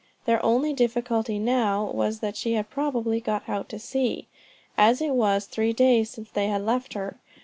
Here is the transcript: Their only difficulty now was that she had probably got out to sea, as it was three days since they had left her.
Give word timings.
Their 0.25 0.43
only 0.43 0.73
difficulty 0.73 1.37
now 1.37 1.91
was 1.93 2.21
that 2.21 2.35
she 2.35 2.53
had 2.53 2.71
probably 2.71 3.19
got 3.19 3.47
out 3.47 3.69
to 3.69 3.77
sea, 3.77 4.25
as 4.75 4.99
it 4.99 5.13
was 5.13 5.45
three 5.45 5.73
days 5.73 6.09
since 6.09 6.31
they 6.31 6.47
had 6.47 6.65
left 6.65 6.93
her. 6.95 7.19